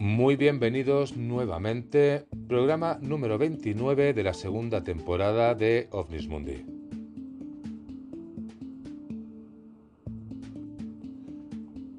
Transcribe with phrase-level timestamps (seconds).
[0.00, 6.64] Muy bienvenidos nuevamente, programa número 29 de la segunda temporada de OVNIS Mundi.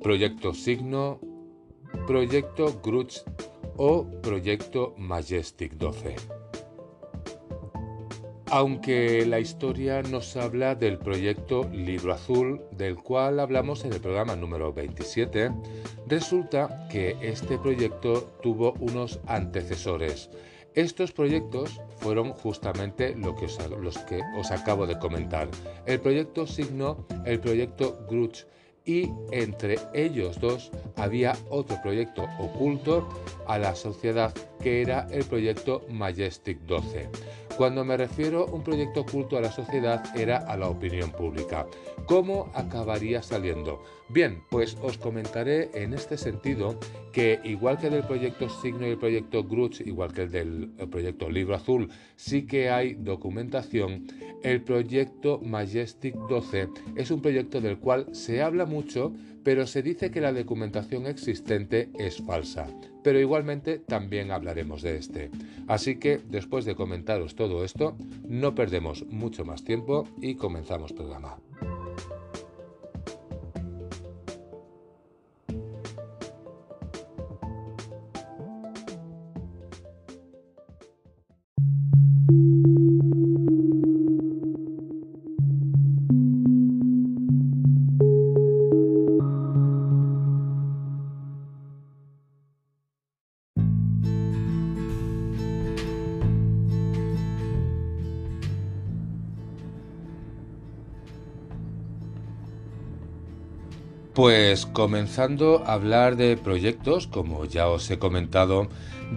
[0.02, 1.20] Proyecto Signo,
[2.08, 3.20] Proyecto Grudge
[3.76, 6.16] o Proyecto Majestic 12.
[8.52, 14.38] Aunque la historia nos habla del proyecto Libro Azul, del cual hablamos en el programa
[14.38, 15.52] número 27,
[16.10, 20.30] resulta que este proyecto tuvo unos antecesores.
[20.74, 23.48] Estos proyectos fueron justamente lo que
[23.80, 25.48] los que os acabo de comentar.
[25.86, 28.46] El proyecto Signo, el proyecto Grudge
[28.86, 33.08] y entre ellos dos había otro proyecto oculto
[33.48, 37.10] a la sociedad que era el proyecto Majestic 12.
[37.60, 41.68] Cuando me refiero a un proyecto oculto a la sociedad era a la opinión pública.
[42.06, 43.84] ¿Cómo acabaría saliendo?
[44.08, 46.80] Bien, pues os comentaré en este sentido
[47.12, 51.30] que igual que del proyecto Signo y el proyecto Grudge, igual que el del proyecto
[51.30, 54.08] Libro Azul, sí que hay documentación,
[54.42, 59.12] el proyecto Majestic 12 es un proyecto del cual se habla mucho,
[59.44, 62.68] pero se dice que la documentación existente es falsa.
[63.10, 65.32] Pero igualmente también hablaremos de este.
[65.68, 71.40] Así que después de comentaros todo esto, no perdemos mucho más tiempo y comenzamos programa.
[104.20, 108.68] Pues comenzando a hablar de proyectos, como ya os he comentado,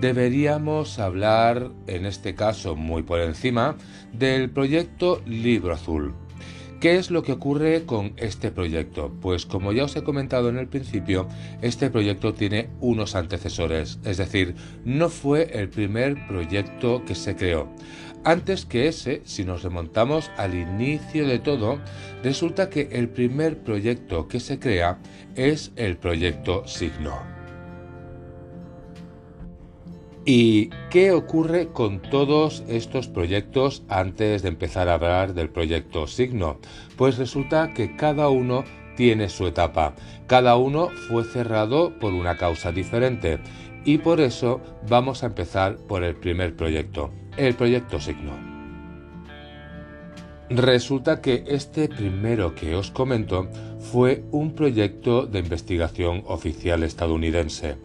[0.00, 3.76] deberíamos hablar, en este caso muy por encima,
[4.12, 6.14] del proyecto Libro Azul.
[6.80, 9.12] ¿Qué es lo que ocurre con este proyecto?
[9.20, 11.26] Pues como ya os he comentado en el principio,
[11.62, 14.54] este proyecto tiene unos antecesores, es decir,
[14.84, 17.68] no fue el primer proyecto que se creó.
[18.24, 21.80] Antes que ese, si nos remontamos al inicio de todo,
[22.22, 24.98] resulta que el primer proyecto que se crea
[25.34, 27.32] es el proyecto Signo.
[30.24, 36.60] ¿Y qué ocurre con todos estos proyectos antes de empezar a hablar del proyecto Signo?
[36.96, 38.62] Pues resulta que cada uno
[38.96, 39.94] tiene su etapa,
[40.28, 43.40] cada uno fue cerrado por una causa diferente
[43.84, 48.32] y por eso vamos a empezar por el primer proyecto, el proyecto Signo.
[50.50, 53.48] Resulta que este primero que os comento
[53.80, 57.78] fue un proyecto de investigación oficial estadounidense.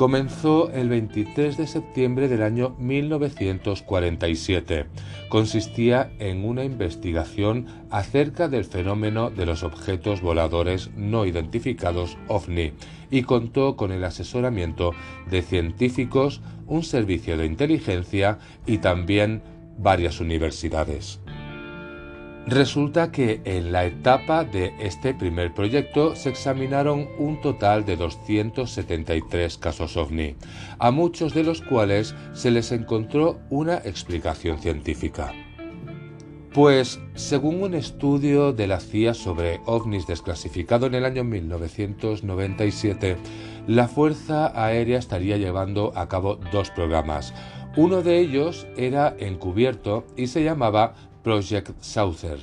[0.00, 4.86] Comenzó el 23 de septiembre del año 1947.
[5.28, 12.72] Consistía en una investigación acerca del fenómeno de los objetos voladores no identificados OVNI
[13.10, 14.94] y contó con el asesoramiento
[15.30, 19.42] de científicos, un servicio de inteligencia y también
[19.76, 21.19] varias universidades.
[22.50, 29.56] Resulta que en la etapa de este primer proyecto se examinaron un total de 273
[29.56, 30.34] casos ovni,
[30.80, 35.32] a muchos de los cuales se les encontró una explicación científica.
[36.52, 43.16] Pues, según un estudio de la CIA sobre ovnis desclasificado en el año 1997,
[43.68, 47.32] la Fuerza Aérea estaría llevando a cabo dos programas.
[47.76, 52.38] Uno de ellos era encubierto y se llamaba Project Saucer,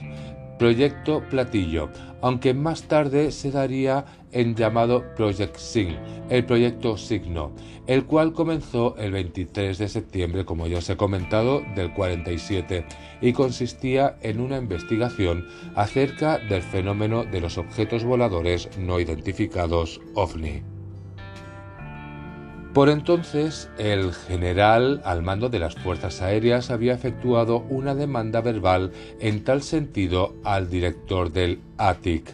[0.57, 1.89] Proyecto Platillo,
[2.21, 5.97] aunque más tarde se daría en llamado Project Sign,
[6.29, 7.51] el proyecto Signo,
[7.85, 12.85] el cual comenzó el 23 de septiembre, como ya os he comentado, del 47
[13.21, 20.76] y consistía en una investigación acerca del fenómeno de los objetos voladores no identificados OVNI.
[22.77, 28.91] Por entonces, el general al mando de las Fuerzas Aéreas había efectuado una demanda verbal
[29.19, 32.31] en tal sentido al director del ATIC,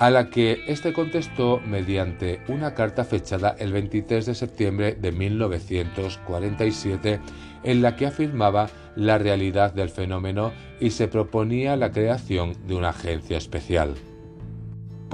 [0.00, 7.20] a la que éste contestó mediante una carta fechada el 23 de septiembre de 1947
[7.62, 12.90] en la que afirmaba la realidad del fenómeno y se proponía la creación de una
[12.90, 13.94] agencia especial.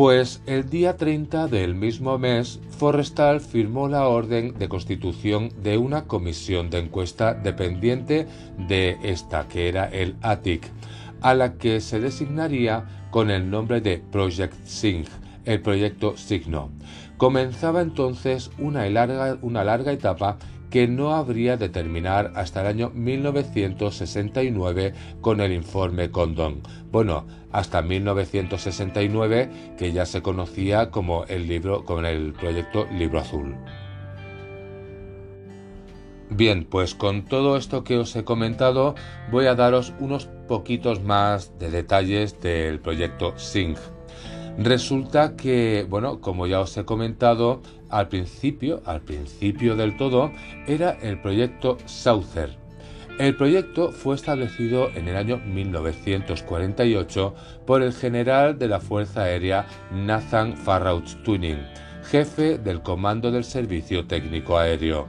[0.00, 6.06] Pues el día 30 del mismo mes, Forrestal firmó la orden de constitución de una
[6.06, 8.26] comisión de encuesta dependiente
[8.66, 10.66] de esta, que era el ATIC,
[11.20, 15.06] a la que se designaría con el nombre de Project Singh,
[15.44, 16.70] el proyecto Signo.
[17.18, 20.38] Comenzaba entonces una larga, una larga etapa
[20.70, 26.62] que no habría de terminar hasta el año 1969 con el informe Condon.
[26.90, 33.56] Bueno, hasta 1969 que ya se conocía como el libro con el proyecto Libro Azul.
[36.32, 38.94] Bien, pues con todo esto que os he comentado
[39.32, 43.76] voy a daros unos poquitos más de detalles del proyecto Sync.
[44.56, 50.30] Resulta que, bueno, como ya os he comentado, al principio, al principio del todo,
[50.66, 52.60] era el proyecto Souther.
[53.18, 57.34] El proyecto fue establecido en el año 1948
[57.66, 61.58] por el general de la Fuerza Aérea Nathan Farragut Tuning,
[62.04, 65.06] jefe del Comando del Servicio Técnico Aéreo.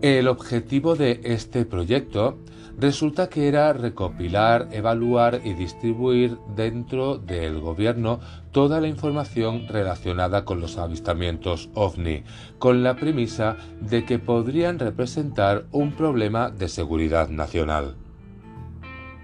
[0.00, 2.38] El objetivo de este proyecto
[2.78, 8.20] resulta que era recopilar, evaluar y distribuir dentro del gobierno
[8.52, 12.22] toda la información relacionada con los avistamientos ovni,
[12.58, 17.96] con la premisa de que podrían representar un problema de seguridad nacional.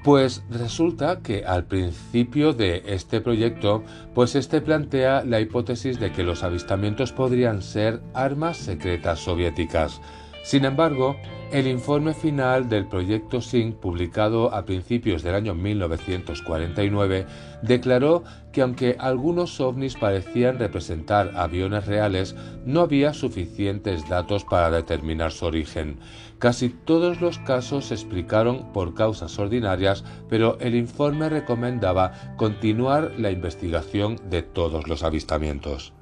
[0.03, 3.85] Pues resulta que al principio de este proyecto,
[4.15, 10.03] pues este plantea la hipótesis de que los avistamientos podrían ser armas secretas soviéticas,
[10.45, 11.17] sin embargo,
[11.53, 17.27] el informe final del proyecto SYNC, publicado a principios del año 1949,
[17.63, 22.37] declaró que aunque algunos ovnis parecían representar aviones reales,
[22.67, 25.99] no había suficientes datos para determinar su origen.
[26.39, 33.31] Casi todos los casos se explicaron por causas ordinarias, pero el informe recomendaba continuar la
[33.31, 35.95] investigación de todos los avistamientos.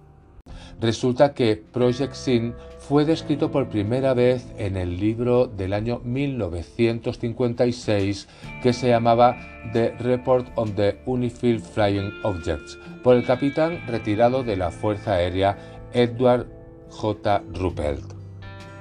[0.81, 2.55] Resulta que Project Sin
[2.93, 8.29] fue descrito por primera vez en el libro del año 1956
[8.63, 9.39] que se llamaba
[9.73, 15.57] The Report on the Unifield Flying Objects por el capitán retirado de la Fuerza Aérea
[15.95, 16.49] Edward
[16.91, 17.43] J.
[17.55, 18.13] Ruppelt.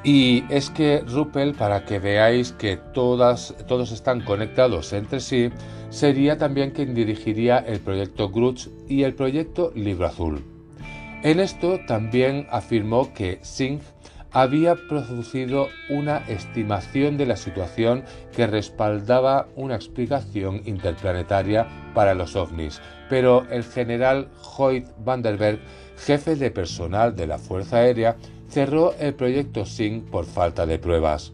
[0.03, 5.51] Y es que Ruppelt, para que veáis que todas, todos están conectados entre sí,
[5.89, 10.43] sería también quien dirigiría el proyecto Grudge y el proyecto Libro Azul.
[11.23, 13.81] En esto también afirmó que Singh
[14.31, 18.03] había producido una estimación de la situación
[18.35, 25.59] que respaldaba una explicación interplanetaria para los ovnis, pero el general Hoyt Vanderberg,
[25.97, 28.15] jefe de personal de la Fuerza Aérea,
[28.49, 31.33] cerró el proyecto Singh por falta de pruebas.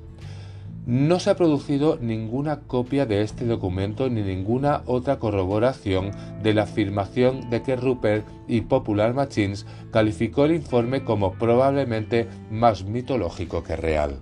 [0.88, 6.12] No se ha producido ninguna copia de este documento ni ninguna otra corroboración
[6.42, 12.86] de la afirmación de que Rupert y Popular Machines calificó el informe como probablemente más
[12.86, 14.22] mitológico que real.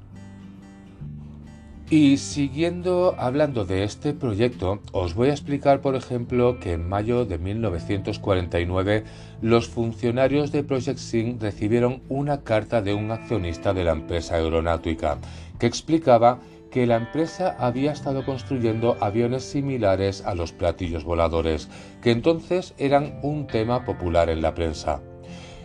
[1.88, 7.26] Y siguiendo hablando de este proyecto, os voy a explicar, por ejemplo, que en mayo
[7.26, 9.04] de 1949
[9.44, 15.20] los funcionarios de Project Sync recibieron una carta de un accionista de la empresa aeronáutica
[15.60, 16.40] que explicaba
[16.76, 21.70] que la empresa había estado construyendo aviones similares a los platillos voladores,
[22.02, 25.02] que entonces eran un tema popular en la prensa.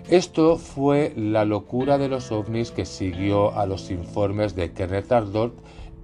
[0.09, 5.55] Esto fue la locura de los ovnis que siguió a los informes de Kenneth Arnold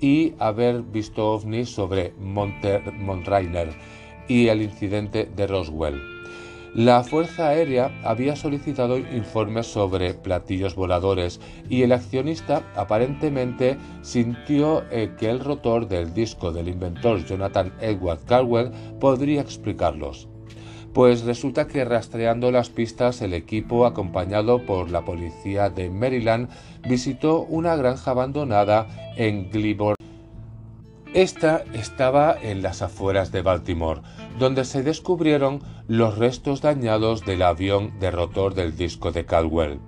[0.00, 3.68] y haber visto ovnis sobre Montrainer
[4.26, 6.15] y el incidente de Roswell.
[6.76, 11.40] La Fuerza Aérea había solicitado informes sobre platillos voladores
[11.70, 18.26] y el accionista aparentemente sintió eh, que el rotor del disco del inventor Jonathan Edward
[18.26, 20.28] Caldwell podría explicarlos.
[20.92, 26.50] Pues resulta que rastreando las pistas el equipo acompañado por la policía de Maryland
[26.86, 29.96] visitó una granja abandonada en Glibor
[31.16, 34.02] esta estaba en las afueras de Baltimore,
[34.38, 39.80] donde se descubrieron los restos dañados del avión de rotor del disco de Caldwell.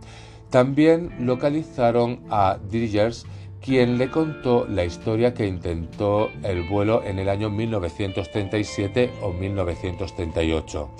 [0.48, 3.26] También localizaron a Diggers,
[3.60, 10.90] quien le contó la historia que intentó el vuelo en el año 1937 o 1938.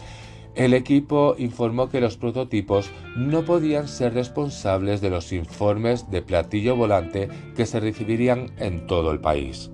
[0.57, 6.77] El equipo informó que los prototipos no podían ser responsables de los informes de platillo
[6.77, 9.71] volante que se recibirían en todo el país.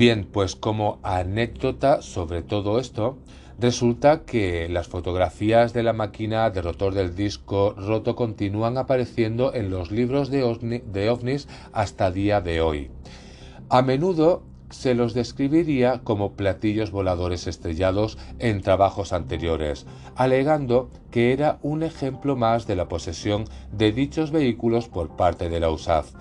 [0.00, 3.18] Bien, pues como anécdota sobre todo esto,
[3.58, 9.68] resulta que las fotografías de la máquina de rotor del disco roto continúan apareciendo en
[9.68, 10.42] los libros de,
[11.10, 12.90] ovnis hasta día de hoy.
[13.68, 19.84] A menudo se los describiría como platillos voladores estrellados en trabajos anteriores,
[20.16, 25.60] alegando que era un ejemplo más de la posesión de dichos vehículos por parte de
[25.60, 26.14] la USAF.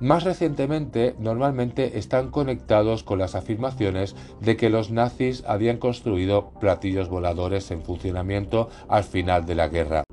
[0.00, 7.08] Más recientemente, normalmente están conectados con las afirmaciones de que los nazis habían construido platillos
[7.08, 10.04] voladores en funcionamiento al final de la guerra.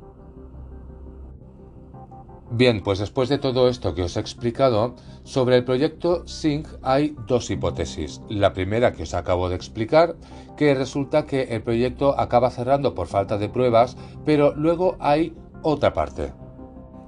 [2.56, 7.16] Bien, pues después de todo esto que os he explicado, sobre el proyecto SYNC hay
[7.28, 8.22] dos hipótesis.
[8.30, 10.16] La primera que os acabo de explicar,
[10.56, 15.94] que resulta que el proyecto acaba cerrando por falta de pruebas, pero luego hay otra
[15.94, 16.43] parte.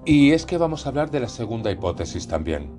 [0.05, 2.69] Y es que vamos a hablar de la segunda hipótesis también.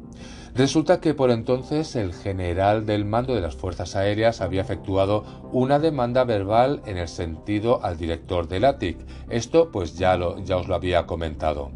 [0.54, 5.80] Resulta que por entonces el general del mando de las Fuerzas Aéreas había efectuado una
[5.80, 8.96] demanda verbal en el sentido al director del ATIC.
[9.28, 11.72] Esto pues ya, os lo había comentado.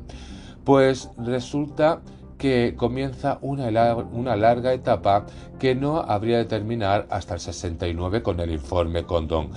[0.64, 2.00] Pues resulta
[2.38, 5.26] que comienza una, larga etapa
[5.58, 9.50] que no habría de terminar hasta el 69 con el informe Condon.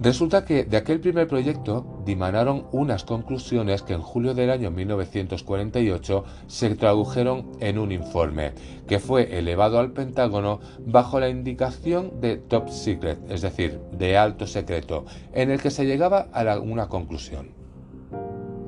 [0.00, 6.24] Resulta que de aquel primer proyecto dimanaron unas conclusiones que en julio del año 1948
[6.48, 8.52] se tradujeron en un informe,
[8.88, 14.48] que fue elevado al Pentágono bajo la indicación de top secret, es decir, de alto
[14.48, 17.52] secreto, en el que se llegaba a una conclusión.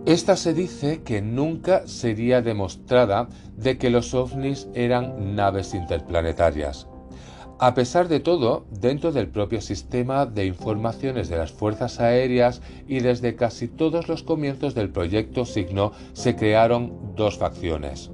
[0.06, 6.86] Esta se dice que nunca sería demostrada de que los ovnis eran naves interplanetarias.
[7.58, 13.00] A pesar de todo, dentro del propio sistema de informaciones de las Fuerzas Aéreas y
[13.00, 18.10] desde casi todos los comienzos del proyecto Signo se crearon dos facciones.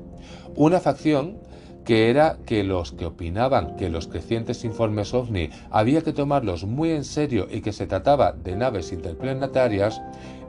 [0.54, 1.38] Una facción
[1.84, 6.92] que era que los que opinaban que los crecientes informes ovni había que tomarlos muy
[6.92, 10.00] en serio y que se trataba de naves interplanetarias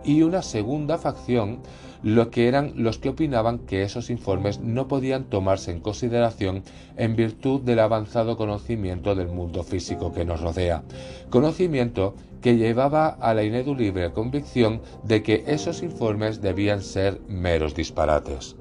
[0.03, 1.61] y una segunda facción,
[2.03, 6.63] lo que eran los que opinaban que esos informes no podían tomarse en consideración
[6.97, 10.83] en virtud del avanzado conocimiento del mundo físico que nos rodea,
[11.29, 18.57] conocimiento que llevaba a la ineludible convicción de que esos informes debían ser meros disparates.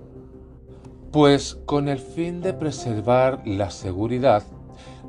[1.11, 4.45] Pues con el fin de preservar la seguridad,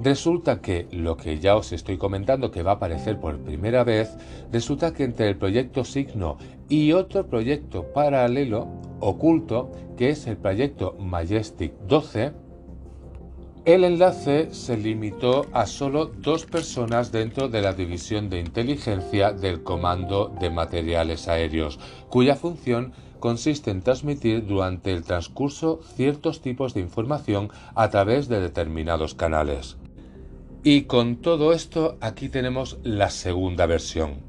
[0.01, 4.09] Resulta que lo que ya os estoy comentando que va a aparecer por primera vez,
[4.51, 6.37] resulta que entre el proyecto Signo
[6.73, 8.67] y otro proyecto paralelo,
[8.99, 12.31] oculto, que es el proyecto Majestic 12,
[13.65, 19.61] el enlace se limitó a solo dos personas dentro de la división de inteligencia del
[19.61, 26.81] Comando de Materiales Aéreos, cuya función consiste en transmitir durante el transcurso ciertos tipos de
[26.81, 29.77] información a través de determinados canales.
[30.65, 34.21] Y con todo esto aquí tenemos la segunda versión.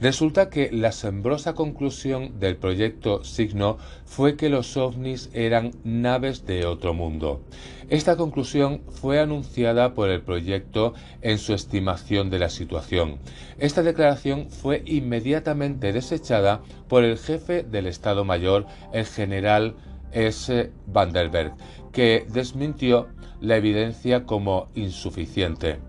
[0.00, 6.64] Resulta que la asombrosa conclusión del proyecto Signo fue que los ovnis eran naves de
[6.64, 7.42] otro mundo.
[7.90, 13.18] Esta conclusión fue anunciada por el proyecto en su estimación de la situación.
[13.58, 19.76] Esta declaración fue inmediatamente desechada por el jefe del Estado Mayor, el general
[20.12, 20.70] S.
[20.86, 21.54] Vanderberg,
[21.92, 23.08] que desmintió
[23.40, 25.80] la evidencia como insuficiente.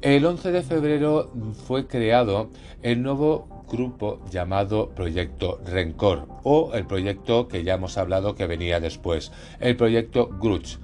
[0.00, 1.32] El 11 de febrero
[1.66, 2.50] fue creado
[2.82, 8.80] el nuevo grupo llamado Proyecto Rencor o el proyecto que ya hemos hablado que venía
[8.80, 10.78] después, el proyecto Grudge.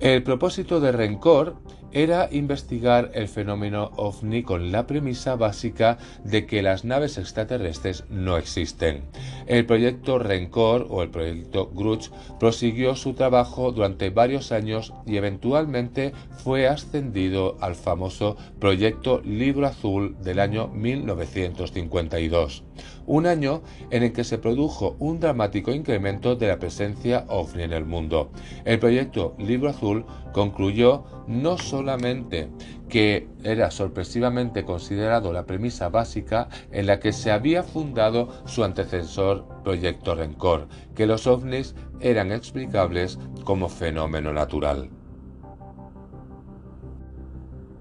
[0.00, 1.56] El propósito de Rencor
[1.92, 8.36] era investigar el fenómeno ovni con la premisa básica de que las naves extraterrestres no
[8.36, 9.04] existen.
[9.46, 16.12] El proyecto Rencor o el proyecto Grudge prosiguió su trabajo durante varios años y eventualmente
[16.42, 22.64] fue ascendido al famoso proyecto Libro Azul del año 1952
[23.08, 27.72] un año en el que se produjo un dramático incremento de la presencia ovni en
[27.72, 28.30] el mundo.
[28.64, 32.50] El proyecto Libro Azul concluyó no solamente
[32.88, 39.46] que era sorpresivamente considerado la premisa básica en la que se había fundado su antecesor
[39.64, 44.90] Proyecto Rencor, que los ovnis eran explicables como fenómeno natural.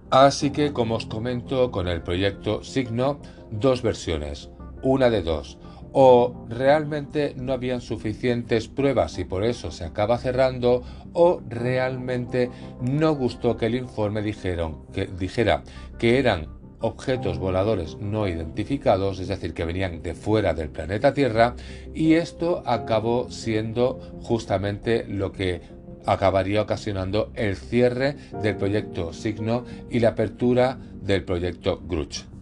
[0.10, 3.20] Así que, como os comento, con el proyecto Signo,
[3.52, 4.50] dos versiones
[4.88, 5.58] una de dos.
[5.94, 12.52] O realmente no habían suficientes pruebas y por eso se acaba cerrando, o realmente
[12.82, 15.64] no gustó que el informe dijera
[15.98, 21.56] que eran objetos voladores no identificados, es decir, que venían de fuera del planeta Tierra,
[21.94, 25.62] y esto acabó siendo justamente lo que
[26.06, 32.37] acabaría ocasionando el cierre del proyecto Signo y la apertura del proyecto Grudge.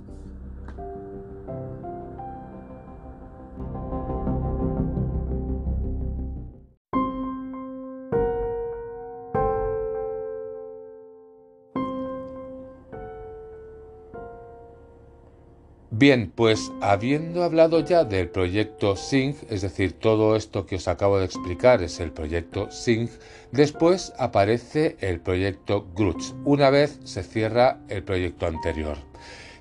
[15.97, 21.19] Bien, pues habiendo hablado ya del proyecto SYNC, es decir, todo esto que os acabo
[21.19, 23.09] de explicar es el proyecto SYNC,
[23.53, 28.97] después aparece el proyecto Grudge, una vez se cierra el proyecto anterior.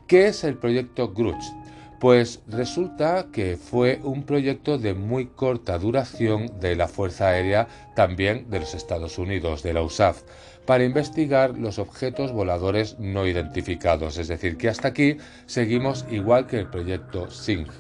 [0.09, 1.53] ¿Qué es el proyecto Grudge?
[2.01, 8.51] Pues resulta que fue un proyecto de muy corta duración de la Fuerza Aérea, también
[8.51, 10.23] de los Estados Unidos, de la USAF,
[10.67, 14.19] para investigar los objetos voladores no identificados.
[14.19, 17.71] Es decir, que hasta aquí seguimos igual que el proyecto SYNC.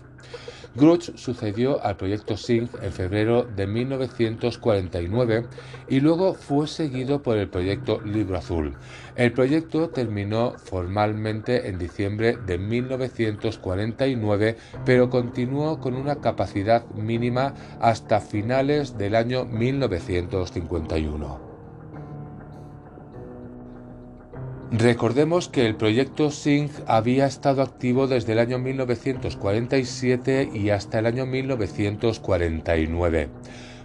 [0.76, 5.46] Grudge sucedió al proyecto SYNC en febrero de 1949
[5.88, 8.74] y luego fue seguido por el proyecto Libro Azul.
[9.14, 18.20] El proyecto terminó formalmente en diciembre de 1949, pero continuó con una capacidad mínima hasta
[18.20, 21.53] finales del año 1951.
[24.76, 31.06] Recordemos que el proyecto SYNC había estado activo desde el año 1947 y hasta el
[31.06, 33.28] año 1949,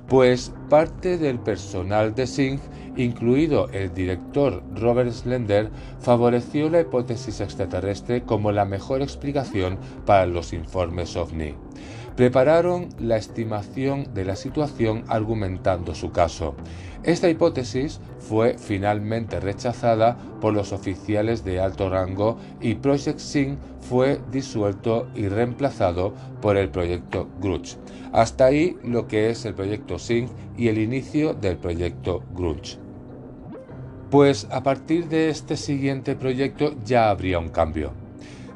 [0.07, 2.59] pues parte del personal de SYNC,
[2.97, 5.69] incluido el director Robert Slender,
[5.99, 9.77] favoreció la hipótesis extraterrestre como la mejor explicación
[10.07, 11.53] para los informes ovni.
[12.15, 16.55] Prepararon la estimación de la situación argumentando su caso
[17.03, 24.21] esta hipótesis fue finalmente rechazada por los oficiales de alto rango y Project Sync fue
[24.31, 27.77] disuelto y reemplazado por el proyecto Grudge.
[28.11, 32.77] Hasta ahí lo que es el proyecto Sync y el inicio del proyecto Grudge.
[34.11, 37.93] Pues a partir de este siguiente proyecto ya habría un cambio.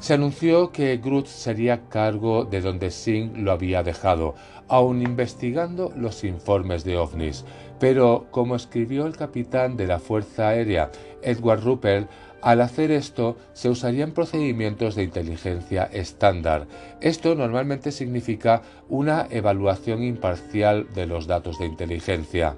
[0.03, 4.36] Se anunció que Grudge sería cargo de donde Singh lo había dejado,
[4.68, 7.46] aun investigando los informes de ovnis.
[7.84, 10.90] Pero, como escribió el capitán de la Fuerza Aérea,
[11.22, 12.08] Edward Ruppel,
[12.42, 16.66] al hacer esto se usarían procedimientos de inteligencia estándar.
[17.02, 22.56] Esto normalmente significa una evaluación imparcial de los datos de inteligencia.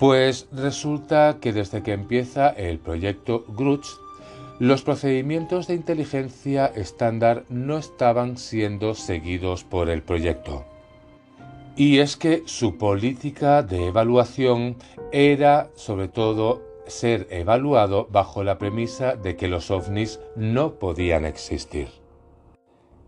[0.00, 3.90] Pues resulta que desde que empieza el proyecto Grudge
[4.58, 10.64] los procedimientos de inteligencia estándar no estaban siendo seguidos por el proyecto.
[11.76, 14.76] Y es que su política de evaluación
[15.12, 21.88] era sobre todo ser evaluado bajo la premisa de que los ovnis no podían existir.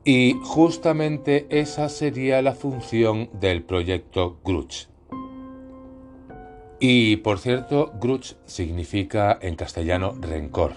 [0.05, 4.89] Y justamente esa sería la función del proyecto Grudge.
[6.81, 10.73] Y por cierto, Grudge significa en castellano rencor.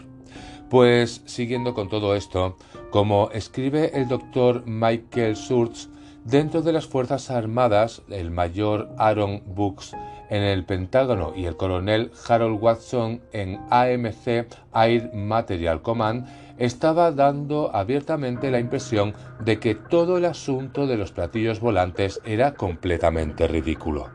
[0.70, 2.58] Pues siguiendo con todo esto,
[2.92, 5.90] como escribe el doctor Michael Schurz,
[6.26, 9.94] dentro de las Fuerzas Armadas, el mayor Aaron Books
[10.30, 17.74] en el Pentágono y el coronel Harold Watson en AMC Air Material Command estaba dando
[17.76, 24.10] abiertamente la impresión de que todo el asunto de los platillos volantes era completamente ridículo.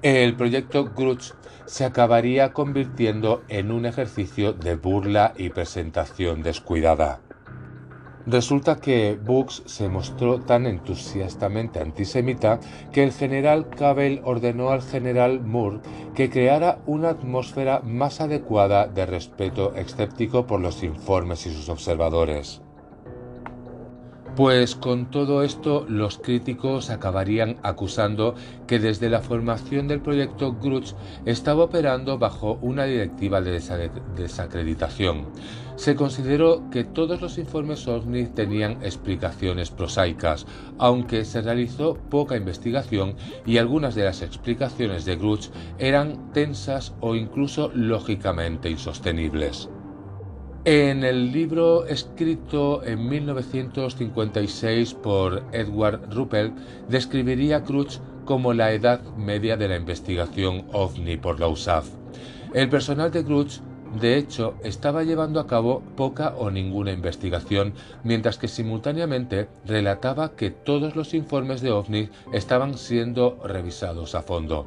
[0.00, 1.34] El proyecto Grudge
[1.66, 7.20] se acabaría convirtiendo en un ejercicio de burla y presentación descuidada.
[8.26, 12.58] Resulta que Books se mostró tan entusiastamente antisemita
[12.92, 15.78] que el general Cabell ordenó al general Moore
[16.16, 22.62] que creara una atmósfera más adecuada de respeto escéptico por los informes y sus observadores.
[24.34, 28.34] Pues con todo esto los críticos acabarían acusando
[28.66, 33.62] que desde la formación del proyecto Grudge estaba operando bajo una directiva de
[34.14, 35.28] desacreditación.
[35.76, 40.46] Se consideró que todos los informes OVNI tenían explicaciones prosaicas,
[40.78, 47.14] aunque se realizó poca investigación y algunas de las explicaciones de Grudge eran tensas o
[47.14, 49.68] incluso lógicamente insostenibles.
[50.64, 56.54] En el libro escrito en 1956 por Edward Ruppel,
[56.88, 61.88] describiría Crutch como la edad media de la investigación ovni por la USAF.
[62.52, 63.60] El personal de Crutch
[64.00, 67.72] de hecho, estaba llevando a cabo poca o ninguna investigación,
[68.04, 74.66] mientras que simultáneamente relataba que todos los informes de OVNI estaban siendo revisados a fondo.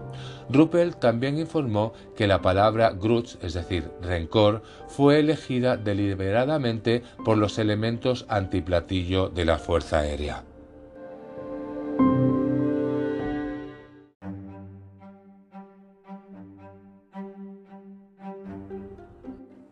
[0.49, 7.59] Ruppel también informó que la palabra grudge, es decir, rencor, fue elegida deliberadamente por los
[7.59, 10.48] elementos antiplatillo de la Fuerza Aérea.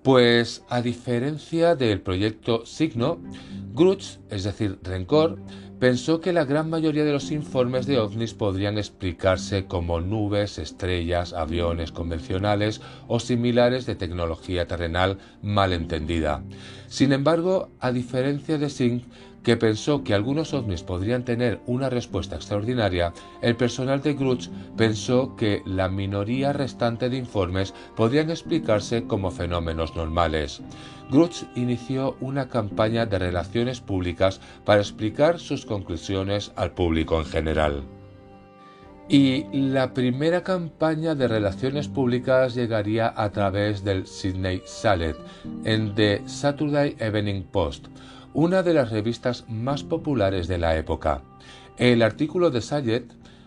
[0.08, 3.20] Pues a diferencia del proyecto Signo,
[3.74, 5.38] Grudge, es decir, Rencor,
[5.82, 11.34] pensó que la gran mayoría de los informes de ovnis podrían explicarse como nubes, estrellas,
[11.34, 16.42] aviones convencionales o similares de tecnología terrenal mal entendida.
[16.88, 19.04] Sin embargo, a diferencia de Singh,
[19.48, 25.38] que pensó que algunos ovnis podrían tener una respuesta extraordinaria, el personal de Grudge pensó
[25.38, 30.62] que la minoría restante de informes podrían explicarse como fenómenos normales.
[31.10, 37.84] Grudge inició una campaña de relaciones públicas para explicar sus conclusiones al público en general.
[39.08, 45.16] Y la primera campaña de relaciones públicas llegaría a través del Sydney Salet
[45.64, 47.88] en The Saturday Evening Post,
[48.38, 51.24] una de las revistas más populares de la época.
[51.80, 53.06] El artículo de Sayed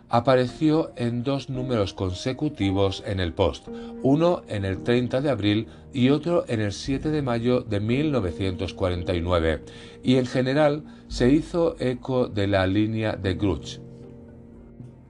[0.09, 3.69] apareció en dos números consecutivos en el Post,
[4.03, 9.63] uno en el 30 de abril y otro en el 7 de mayo de 1949,
[10.03, 13.90] y en general se hizo eco de la línea de Grudge.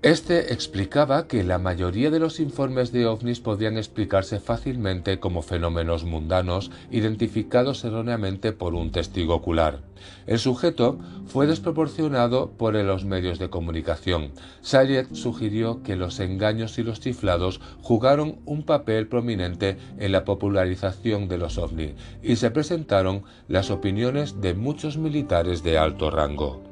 [0.03, 6.05] Este explicaba que la mayoría de los informes de ovnis podían explicarse fácilmente como fenómenos
[6.05, 9.83] mundanos identificados erróneamente por un testigo ocular.
[10.27, 14.33] El sujeto fue desproporcionado por los medios de comunicación.
[14.63, 21.29] Sayed sugirió que los engaños y los chiflados jugaron un papel prominente en la popularización
[21.29, 26.70] de los ovnis y se presentaron las opiniones de muchos militares de alto rango.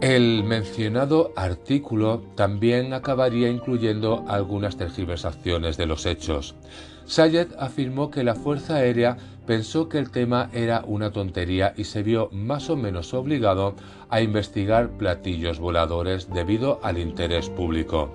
[0.00, 6.54] El mencionado artículo también acabaría incluyendo algunas tergiversaciones de los hechos.
[7.06, 9.16] Sayed afirmó que la Fuerza Aérea
[9.46, 13.74] pensó que el tema era una tontería y se vio más o menos obligado
[14.10, 18.14] a investigar platillos voladores debido al interés público.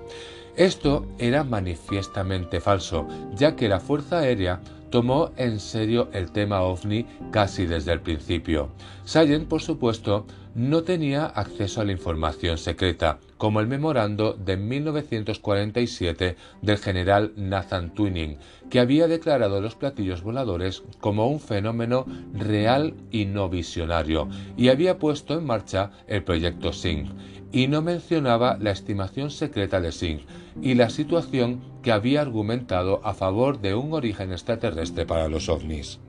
[0.56, 7.04] Esto era manifiestamente falso, ya que la Fuerza Aérea tomó en serio el tema ovni
[7.30, 8.70] casi desde el principio.
[9.04, 16.36] Sayed, por supuesto, no tenía acceso a la información secreta, como el memorando de 1947
[16.62, 18.38] del general Nathan Twining,
[18.70, 24.98] que había declarado los platillos voladores como un fenómeno real y no visionario, y había
[24.98, 27.12] puesto en marcha el proyecto SING,
[27.52, 30.24] y no mencionaba la estimación secreta de SING
[30.62, 36.00] y la situación que había argumentado a favor de un origen extraterrestre para los ovnis.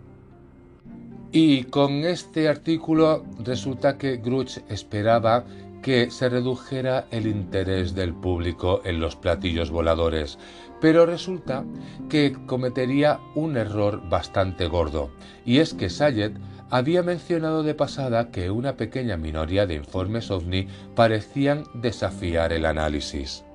[1.39, 5.45] Y con este artículo resulta que Grudge esperaba
[5.84, 10.39] que se redujera el interés del público en los platillos voladores,
[10.82, 11.63] pero resulta
[12.10, 15.12] que cometería un error bastante gordo,
[15.45, 16.32] y es que Sayed
[16.71, 23.45] había mencionado de pasada que una pequeña minoría de informes ovni parecían desafiar el análisis.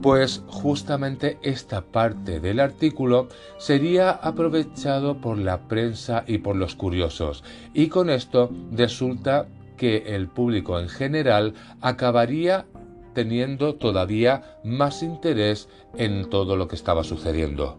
[0.00, 3.28] Pues justamente esta parte del artículo
[3.58, 10.28] sería aprovechado por la prensa y por los curiosos, y con esto resulta que el
[10.28, 12.66] público en general acabaría
[13.14, 17.78] teniendo todavía más interés en todo lo que estaba sucediendo.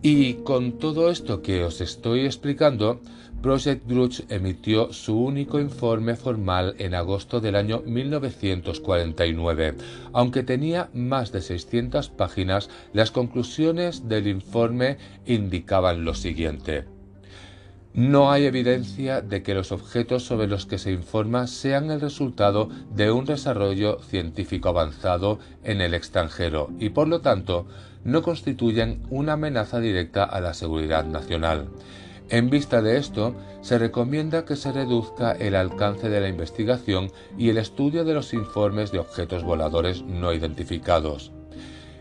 [0.00, 3.00] Y con todo esto que os estoy explicando,
[3.42, 9.74] Project Grudge emitió su único informe formal en agosto del año 1949.
[10.12, 16.84] Aunque tenía más de 600 páginas, las conclusiones del informe indicaban lo siguiente.
[17.94, 22.70] No hay evidencia de que los objetos sobre los que se informa sean el resultado
[22.94, 27.66] de un desarrollo científico avanzado en el extranjero y por lo tanto
[28.04, 31.68] no constituyen una amenaza directa a la seguridad nacional.
[32.32, 37.50] En vista de esto, se recomienda que se reduzca el alcance de la investigación y
[37.50, 41.30] el estudio de los informes de objetos voladores no identificados.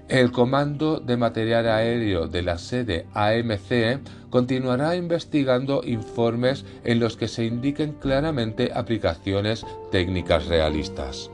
[0.08, 7.28] El Comando de Material Aéreo de la sede AMC continuará investigando informes en los que
[7.28, 11.31] se indiquen claramente aplicaciones técnicas realistas.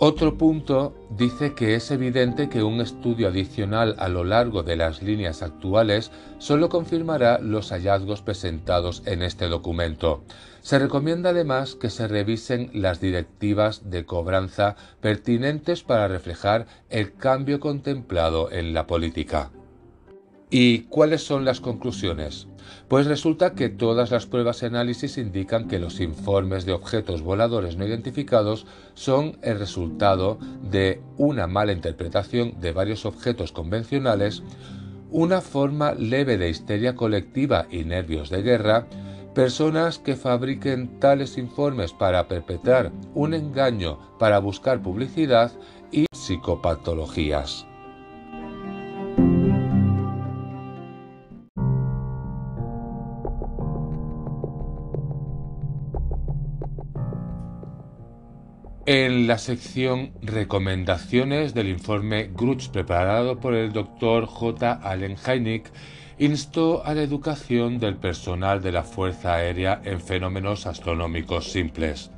[0.00, 5.02] Otro punto dice que es evidente que un estudio adicional a lo largo de las
[5.02, 10.22] líneas actuales solo confirmará los hallazgos presentados en este documento.
[10.60, 17.58] Se recomienda además que se revisen las directivas de cobranza pertinentes para reflejar el cambio
[17.58, 19.50] contemplado en la política.
[20.50, 22.46] ¿Y cuáles son las conclusiones?
[22.88, 27.76] Pues resulta que todas las pruebas y análisis indican que los informes de objetos voladores
[27.76, 30.38] no identificados son el resultado
[30.70, 34.42] de una mala interpretación de varios objetos convencionales,
[35.10, 38.86] una forma leve de histeria colectiva y nervios de guerra,
[39.34, 45.52] personas que fabriquen tales informes para perpetrar un engaño para buscar publicidad
[45.92, 47.66] y psicopatologías.
[58.90, 64.24] En la sección Recomendaciones del informe Grutsch preparado por el Dr.
[64.24, 64.80] J.
[64.82, 65.70] Allen Hynek,
[66.18, 72.10] instó a la educación del personal de la Fuerza Aérea en fenómenos astronómicos simples.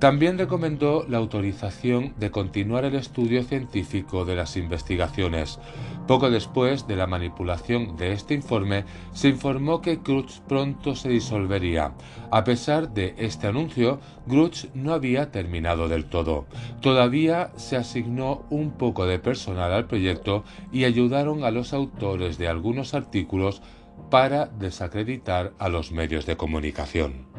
[0.00, 5.58] También recomendó la autorización de continuar el estudio científico de las investigaciones.
[6.06, 11.92] Poco después de la manipulación de este informe, se informó que Grutsch pronto se disolvería.
[12.30, 16.46] A pesar de este anuncio, Grutsch no había terminado del todo.
[16.80, 22.48] Todavía se asignó un poco de personal al proyecto y ayudaron a los autores de
[22.48, 23.60] algunos artículos
[24.08, 27.29] para desacreditar a los medios de comunicación.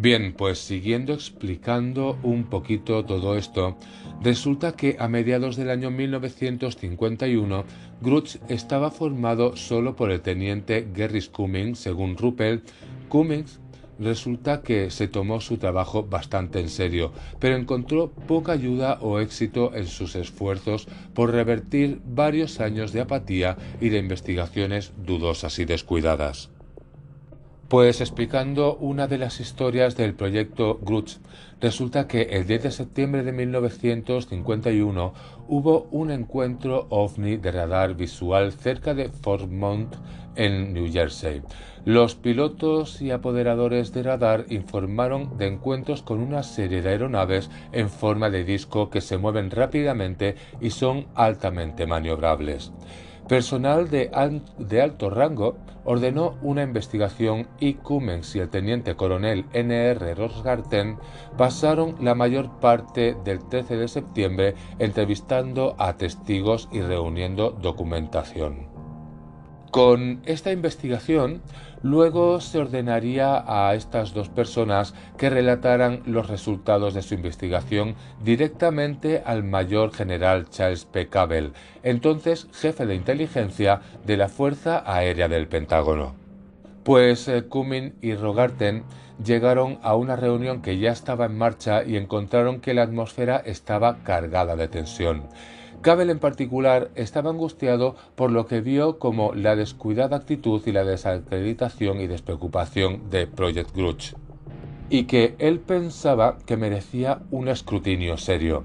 [0.00, 3.76] Bien, pues siguiendo explicando un poquito todo esto,
[4.22, 7.64] resulta que a mediados del año 1951
[8.00, 12.62] Grutsch estaba formado solo por el teniente Gerris Cummings, según Ruppel.
[13.08, 13.58] Cummings
[13.98, 19.74] resulta que se tomó su trabajo bastante en serio, pero encontró poca ayuda o éxito
[19.74, 26.50] en sus esfuerzos por revertir varios años de apatía y de investigaciones dudosas y descuidadas.
[27.68, 31.18] Pues explicando una de las historias del proyecto Grutsch,
[31.60, 35.12] resulta que el 10 de septiembre de 1951
[35.48, 39.96] hubo un encuentro ovni de radar visual cerca de Fort Mount
[40.34, 41.42] en New Jersey.
[41.84, 47.90] Los pilotos y apoderadores de radar informaron de encuentros con una serie de aeronaves en
[47.90, 52.72] forma de disco que se mueven rápidamente y son altamente maniobrables.
[53.28, 54.10] Personal de,
[54.80, 60.14] alto rango ordenó una investigación y Cummings y el teniente coronel N.R.
[60.14, 60.96] Rosgarten
[61.36, 68.77] pasaron la mayor parte del 13 de septiembre entrevistando a testigos y reuniendo documentación.
[69.70, 71.42] Con esta investigación,
[71.82, 79.22] luego se ordenaría a estas dos personas que relataran los resultados de su investigación directamente
[79.26, 81.08] al mayor general Charles P.
[81.08, 81.52] Cable,
[81.82, 86.14] entonces jefe de inteligencia de la Fuerza Aérea del Pentágono.
[86.82, 88.84] Pues eh, Cumming y Rogarten
[89.22, 93.98] llegaron a una reunión que ya estaba en marcha y encontraron que la atmósfera estaba
[94.02, 95.24] cargada de tensión.
[95.80, 100.84] Cabell en particular estaba angustiado por lo que vio como la descuidada actitud y la
[100.84, 104.16] desacreditación y despreocupación de Project Grudge,
[104.90, 108.64] y que él pensaba que merecía un escrutinio serio.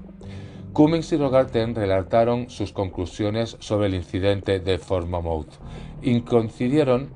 [0.72, 5.52] Cummings y Rogarten relataron sus conclusiones sobre el incidente de Fort Monmouth
[6.02, 7.10] y coincidieron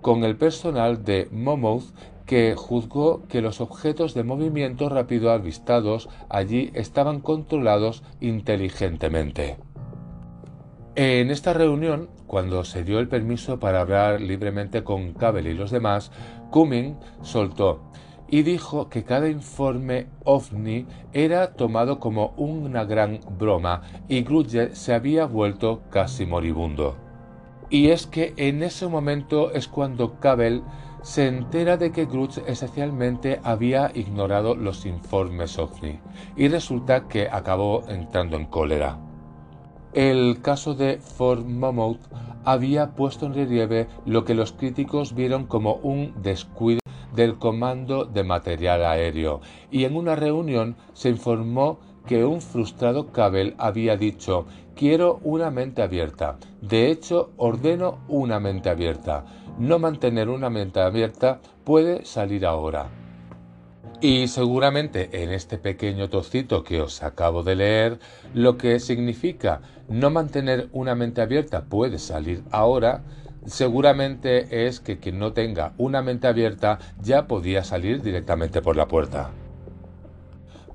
[0.00, 1.86] con el personal de Monmouth
[2.30, 9.56] que juzgó que los objetos de movimiento rápido avistados allí estaban controlados inteligentemente.
[10.94, 15.72] En esta reunión, cuando se dio el permiso para hablar libremente con Cable y los
[15.72, 16.12] demás,
[16.52, 17.90] Cumming soltó
[18.28, 24.94] y dijo que cada informe ovni era tomado como una gran broma y Grudge se
[24.94, 26.96] había vuelto casi moribundo.
[27.70, 30.62] Y es que en ese momento es cuando Cable
[31.02, 35.98] se entera de que Grutz esencialmente había ignorado los informes OVNI
[36.36, 38.98] y resulta que acabó entrando en cólera.
[39.92, 42.00] El caso de Fort Monmouth
[42.44, 46.80] había puesto en relieve lo que los críticos vieron como un descuido
[47.14, 51.80] del Comando de Material Aéreo y en una reunión se informó
[52.10, 54.44] que un frustrado Cabell había dicho
[54.74, 56.38] quiero una mente abierta.
[56.60, 59.24] De hecho, ordeno una mente abierta.
[59.60, 62.88] No mantener una mente abierta puede salir ahora.
[64.00, 68.00] Y seguramente en este pequeño trocito que os acabo de leer,
[68.34, 73.04] lo que significa no mantener una mente abierta puede salir ahora,
[73.46, 78.88] seguramente es que quien no tenga una mente abierta ya podía salir directamente por la
[78.88, 79.30] puerta.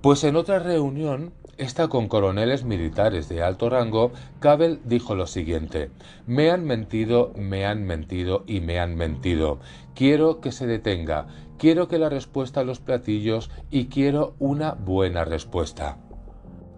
[0.05, 5.89] Pues en otra reunión esta con coroneles militares de alto rango, Cabell dijo lo siguiente,
[6.27, 9.57] me han mentido, me han mentido y me han mentido.
[9.95, 11.25] Quiero que se detenga,
[11.57, 15.97] quiero que la respuesta a los platillos y quiero una buena respuesta.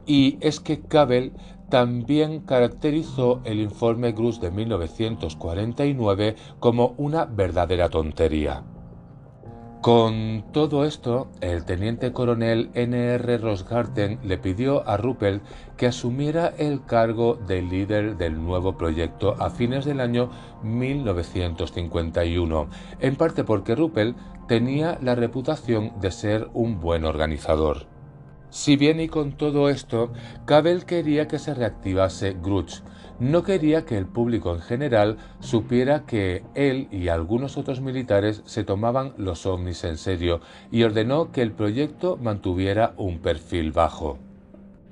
[0.05, 1.33] Y es que Cabell
[1.69, 8.63] también caracterizó el informe Grus de 1949 como una verdadera tontería.
[9.87, 13.37] Con todo esto, el teniente coronel N.R.
[13.37, 15.39] Rosgarten le pidió a Ruppel
[15.77, 20.29] que asumiera el cargo de líder del nuevo proyecto a fines del año
[20.61, 22.69] 1951,
[22.99, 24.15] en parte porque Ruppel
[24.49, 27.85] tenía la reputación de ser un buen organizador.
[28.49, 30.11] Si bien y con todo esto,
[30.43, 32.83] Cabell quería que se reactivase Grudge,
[33.19, 38.63] no quería que el público en general supiera que él y algunos otros militares se
[38.63, 44.26] tomaban los ovnis en serio y ordenó que el proyecto mantuviera un perfil bajo.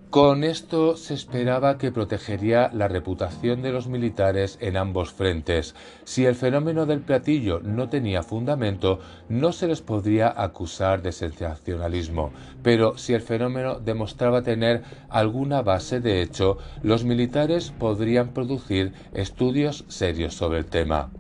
[0.09, 5.75] Con esto se esperaba que protegería la reputación de los militares en ambos frentes.
[6.05, 12.31] Si el fenómeno del platillo no tenía fundamento, no se les podría acusar de sensacionalismo,
[12.63, 19.83] pero si el fenómeno demostraba tener alguna base de hecho, los militares podrían producir estudios
[19.89, 21.11] serios sobre el tema.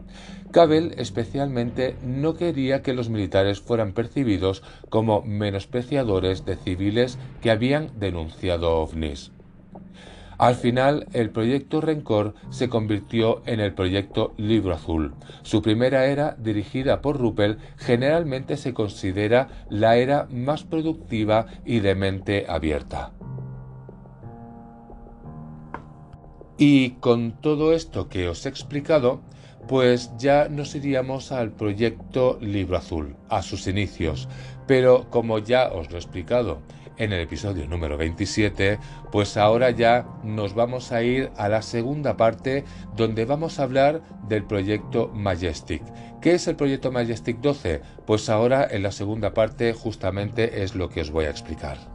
[0.55, 7.99] Cabell especialmente no quería que los militares fueran percibidos como menospreciadores de civiles que habían
[7.99, 9.33] denunciado ovnis.
[10.37, 15.13] Al final, el proyecto Rencor se convirtió en el proyecto Libro Azul.
[15.41, 21.95] Su primera era, dirigida por Ruppel, generalmente se considera la era más productiva y de
[21.95, 23.11] mente abierta.
[26.57, 29.19] Y con todo esto que os he explicado,
[29.67, 34.27] pues ya nos iríamos al proyecto Libro Azul, a sus inicios.
[34.67, 36.61] Pero como ya os lo he explicado
[36.97, 38.79] en el episodio número 27,
[39.11, 42.63] pues ahora ya nos vamos a ir a la segunda parte
[42.95, 45.83] donde vamos a hablar del proyecto Majestic.
[46.21, 47.81] ¿Qué es el proyecto Majestic 12?
[48.05, 51.94] Pues ahora en la segunda parte justamente es lo que os voy a explicar.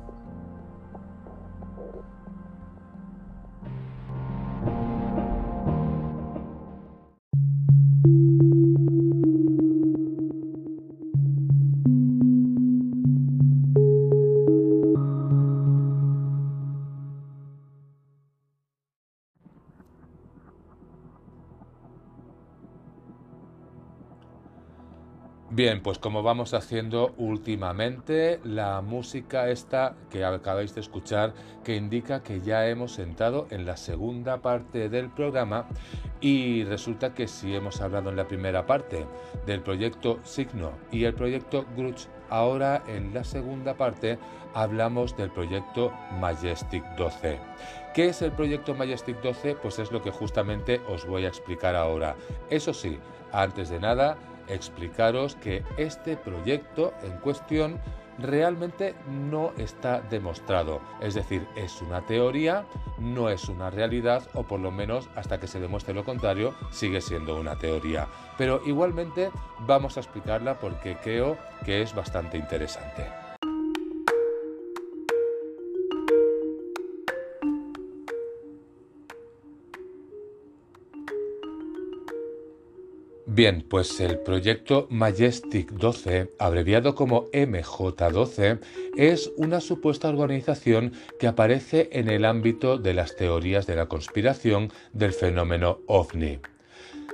[25.52, 31.34] Bien, pues como vamos haciendo últimamente, la música esta que acabáis de escuchar,
[31.64, 35.66] que indica que ya hemos entrado en la segunda parte del programa
[36.20, 39.08] y resulta que si hemos hablado en la primera parte
[39.44, 44.20] del proyecto Signo y el proyecto Grudge, ahora en la segunda parte
[44.54, 47.40] hablamos del proyecto Majestic 12.
[47.92, 49.56] ¿Qué es el proyecto Majestic 12?
[49.56, 52.14] Pues es lo que justamente os voy a explicar ahora.
[52.50, 53.00] Eso sí,
[53.32, 54.16] antes de nada,
[54.50, 57.80] explicaros que este proyecto en cuestión
[58.18, 60.80] realmente no está demostrado.
[61.00, 62.66] Es decir, es una teoría,
[62.98, 67.00] no es una realidad o por lo menos hasta que se demuestre lo contrario sigue
[67.00, 68.08] siendo una teoría.
[68.36, 73.29] Pero igualmente vamos a explicarla porque creo que es bastante interesante.
[83.32, 88.58] Bien, pues el proyecto Majestic 12, abreviado como MJ12,
[88.96, 94.72] es una supuesta organización que aparece en el ámbito de las teorías de la conspiración
[94.92, 96.40] del fenómeno ovni.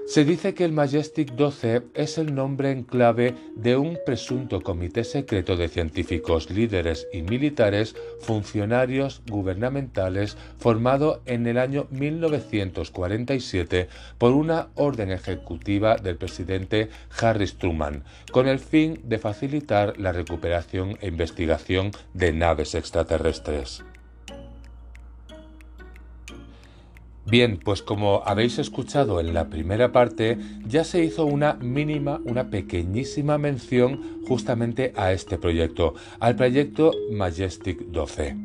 [0.06, 5.02] Se dice que el Majestic 12 es el nombre en clave de un presunto comité
[5.02, 14.68] secreto de científicos, líderes y militares, funcionarios gubernamentales, formado en el año 1947 por una
[14.76, 16.88] orden ejecutiva del presidente
[17.20, 23.82] Harry Truman, con el fin de facilitar la recuperación e investigación de naves extraterrestres.
[27.28, 32.50] Bien, pues como habéis escuchado en la primera parte, ya se hizo una mínima, una
[32.50, 38.36] pequeñísima mención justamente a este proyecto, al proyecto Majestic 12.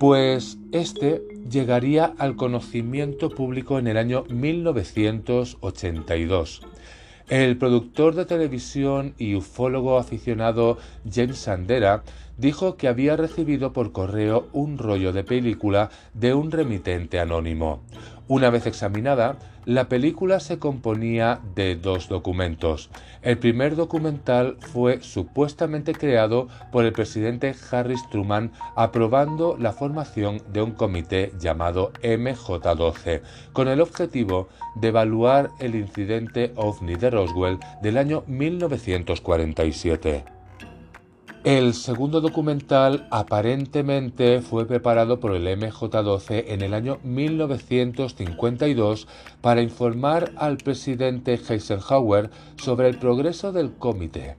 [0.00, 6.62] Pues este llegaría al conocimiento público en el año 1982.
[7.28, 10.78] El productor de televisión y ufólogo aficionado
[11.12, 12.02] James Sandera
[12.38, 17.82] dijo que había recibido por correo un rollo de película de un remitente anónimo.
[18.28, 22.90] Una vez examinada, la película se componía de dos documentos.
[23.22, 30.60] El primer documental fue supuestamente creado por el presidente Harry Truman aprobando la formación de
[30.60, 33.22] un comité llamado MJ12,
[33.54, 40.37] con el objetivo de evaluar el incidente ovni de Roswell del año 1947.
[41.44, 49.06] El segundo documental aparentemente fue preparado por el MJ12 en el año 1952
[49.40, 54.36] para informar al presidente Eisenhower sobre el progreso del comité.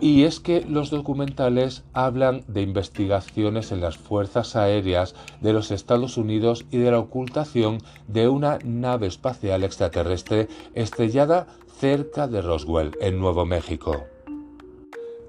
[0.00, 6.16] Y es que los documentales hablan de investigaciones en las fuerzas aéreas de los Estados
[6.16, 11.48] Unidos y de la ocultación de una nave espacial extraterrestre estrellada
[11.78, 14.06] cerca de Roswell, en Nuevo México.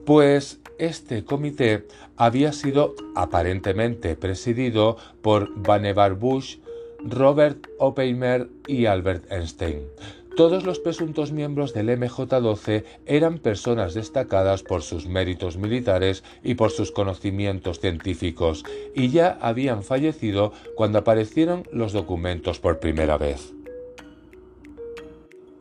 [0.05, 1.85] Pues este comité
[2.17, 6.57] había sido aparentemente presidido por Vannevar Bush,
[7.03, 9.83] Robert Oppenheimer y Albert Einstein.
[10.35, 16.71] Todos los presuntos miembros del MJ-12 eran personas destacadas por sus méritos militares y por
[16.71, 18.63] sus conocimientos científicos,
[18.95, 23.53] y ya habían fallecido cuando aparecieron los documentos por primera vez.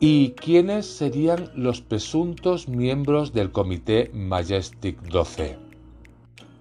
[0.01, 5.57] ¿Y quiénes serían los presuntos miembros del Comité Majestic 12?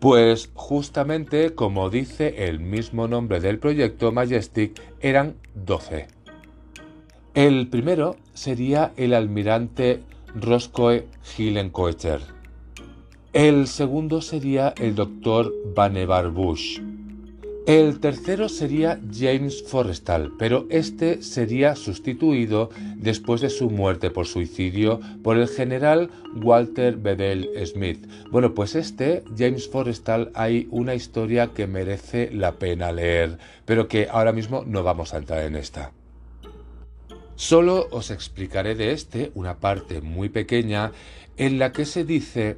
[0.01, 6.09] Pues justamente, como dice el mismo nombre del proyecto Majestic, eran 12.
[7.35, 10.03] El primero sería el almirante
[10.35, 12.21] Roscoe Hillenkoetter.
[13.33, 16.81] El segundo sería el doctor Vannevar Bush.
[17.69, 25.01] El tercero sería James Forrestal, pero este sería sustituido después de su muerte por suicidio
[25.23, 28.09] por el general Walter Bedell Smith.
[28.31, 34.09] Bueno, pues este, James Forrestal, hay una historia que merece la pena leer, pero que
[34.11, 35.93] ahora mismo no vamos a entrar en esta.
[37.37, 40.93] Solo os explicaré de este una parte muy pequeña
[41.37, 42.57] en la que se dice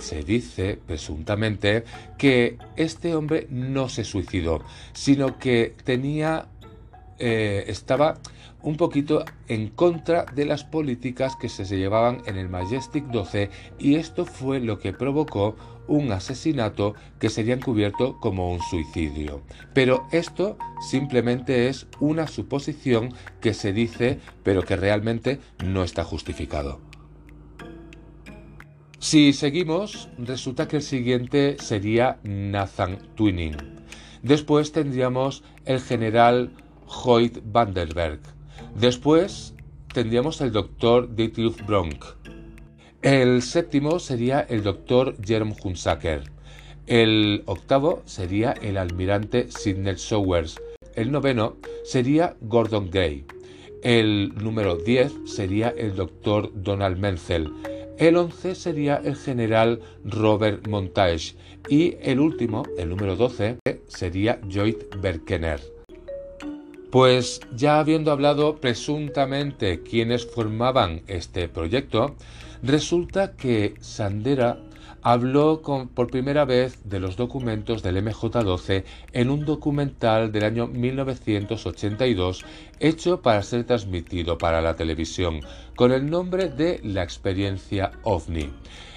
[0.00, 1.84] se dice presuntamente
[2.16, 4.62] que este hombre no se suicidó,
[4.92, 6.48] sino que tenía
[7.18, 8.18] eh, estaba
[8.62, 13.96] un poquito en contra de las políticas que se llevaban en el Majestic 12 y
[13.96, 15.54] esto fue lo que provocó
[15.86, 19.42] un asesinato que sería encubierto como un suicidio.
[19.74, 20.56] Pero esto
[20.90, 26.80] simplemente es una suposición que se dice pero que realmente no está justificado.
[29.04, 33.54] Si seguimos, resulta que el siguiente sería Nathan Twinning.
[34.22, 36.52] Después tendríamos el general
[36.86, 38.20] Hoyt Vanderberg.
[38.74, 39.52] Después
[39.92, 42.02] tendríamos el doctor Dietrich Bronk.
[43.02, 46.22] El séptimo sería el doctor Jerome Hunsaker.
[46.86, 50.58] El octavo sería el almirante Sidney Sowers.
[50.94, 53.26] El noveno sería Gordon Gray.
[53.82, 57.52] El número 10 sería el doctor Donald Menzel.
[57.96, 61.34] El once sería el general Robert Montage.
[61.68, 65.60] Y el último, el número 12, sería Joyce Berkener.
[66.90, 72.16] Pues ya habiendo hablado presuntamente quienes formaban este proyecto,
[72.62, 74.58] resulta que Sandera
[75.04, 75.60] habló
[75.94, 82.44] por primera vez de los documentos del MJ12 en un documental del año 1982
[82.80, 85.40] hecho para ser transmitido para la televisión
[85.76, 88.50] con el nombre de La experiencia OVNI.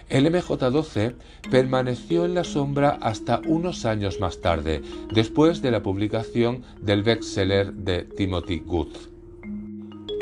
[0.08, 1.16] El MJ12
[1.52, 4.82] permaneció en la sombra hasta unos años más tarde,
[5.12, 8.96] después de la publicación del bestseller de Timothy Good.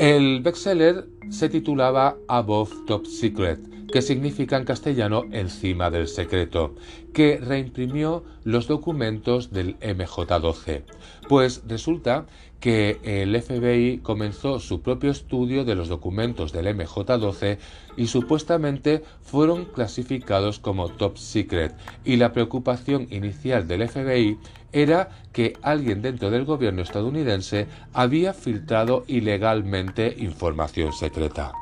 [0.00, 3.60] El bestseller se titulaba Above Top Secret,
[3.92, 6.74] que significa en castellano encima del secreto,
[7.12, 10.82] que reimprimió los documentos del MJ12.
[11.28, 12.26] Pues resulta
[12.60, 17.58] que el FBI comenzó su propio estudio de los documentos del MJ12
[17.96, 21.74] y supuestamente fueron clasificados como top secret
[22.04, 24.38] y la preocupación inicial del FBI
[24.72, 31.52] era que alguien dentro del gobierno estadounidense había filtrado ilegalmente información secreta.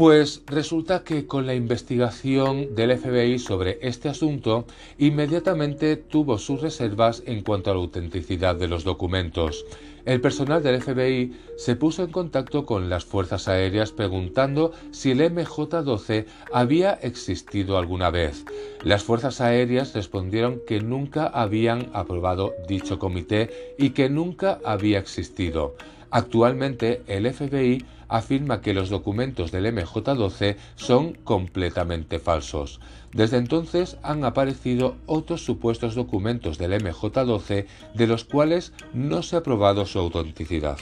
[0.00, 4.64] Pues resulta que con la investigación del FBI sobre este asunto,
[4.96, 9.66] inmediatamente tuvo sus reservas en cuanto a la autenticidad de los documentos.
[10.04, 15.20] El personal del FBI se puso en contacto con las fuerzas aéreas preguntando si el
[15.20, 18.44] MJ-12 había existido alguna vez.
[18.82, 25.74] Las fuerzas aéreas respondieron que nunca habían aprobado dicho comité y que nunca había existido.
[26.10, 32.80] Actualmente el FBI afirma que los documentos del MJ12 son completamente falsos.
[33.12, 39.42] Desde entonces han aparecido otros supuestos documentos del MJ12 de los cuales no se ha
[39.42, 40.78] probado su autenticidad.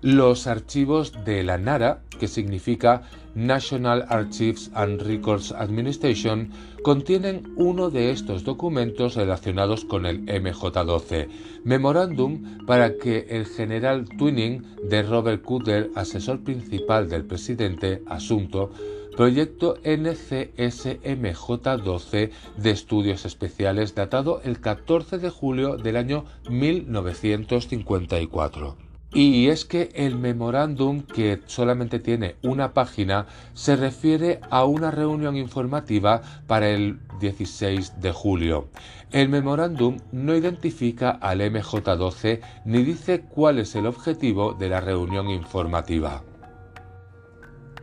[0.00, 3.02] Los archivos de la NARA, que significa
[3.34, 6.50] National Archives and Records Administration,
[6.82, 11.28] contienen uno de estos documentos relacionados con el MJ12,
[11.64, 18.70] memorándum para que el general Twinning de Robert Cutler, asesor principal del presidente, asunto,
[19.16, 28.91] proyecto NCSMJ12 de estudios especiales datado el 14 de julio del año 1954.
[29.14, 35.36] Y es que el memorándum, que solamente tiene una página, se refiere a una reunión
[35.36, 38.68] informativa para el 16 de julio.
[39.10, 45.28] El memorándum no identifica al MJ12 ni dice cuál es el objetivo de la reunión
[45.28, 46.22] informativa.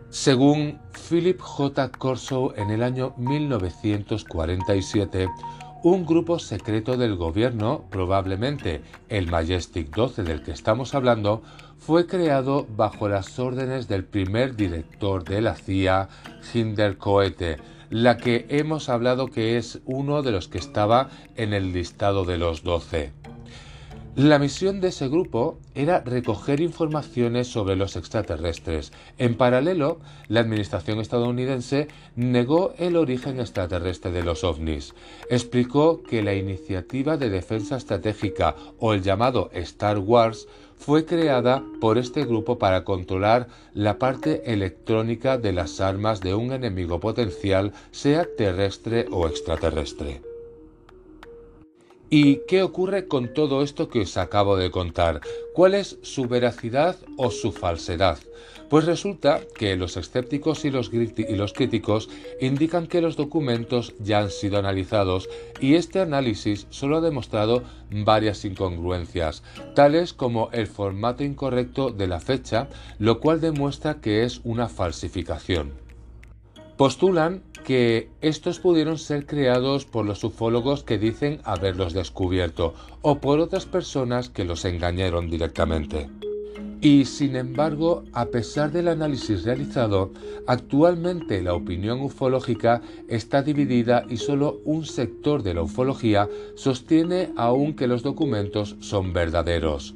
[0.09, 1.91] Según Philip J.
[1.91, 5.27] Corso en el año 1947,
[5.81, 11.41] un grupo secreto del gobierno, probablemente el Majestic 12 del que estamos hablando,
[11.77, 16.09] fue creado bajo las órdenes del primer director de la CIA,
[16.53, 17.57] Hinder Coete,
[17.89, 22.37] la que hemos hablado que es uno de los que estaba en el listado de
[22.37, 23.13] los 12.
[24.21, 28.91] La misión de ese grupo era recoger informaciones sobre los extraterrestres.
[29.17, 34.93] En paralelo, la administración estadounidense negó el origen extraterrestre de los ovnis.
[35.29, 41.97] Explicó que la iniciativa de defensa estratégica o el llamado Star Wars fue creada por
[41.97, 48.27] este grupo para controlar la parte electrónica de las armas de un enemigo potencial, sea
[48.37, 50.28] terrestre o extraterrestre.
[52.11, 55.21] ¿Y qué ocurre con todo esto que os acabo de contar?
[55.53, 58.17] ¿Cuál es su veracidad o su falsedad?
[58.67, 62.09] Pues resulta que los escépticos y los, críticos
[62.41, 65.29] indican que los documentos ya han sido analizados
[65.59, 69.43] y este análisis solo ha demostrado varias incongruencias,
[69.75, 75.88] tales como el formato incorrecto de la fecha, lo cual demuestra que es una falsificación.
[76.79, 83.41] Postulan que estos pudieron ser creados por los ufólogos que dicen haberlos descubierto o por
[83.41, 86.09] otras personas que los engañaron directamente.
[86.79, 90.11] Y sin embargo, a pesar del análisis realizado,
[90.47, 97.73] actualmente la opinión ufológica está dividida y solo un sector de la ufología sostiene aún
[97.73, 99.95] que los documentos son verdaderos.